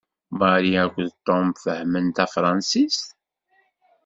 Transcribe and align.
Mary 0.37 0.71
akked 0.83 1.11
Tom 1.25 1.47
fehhmen 1.63 2.05
tafṛansist? 2.15 3.05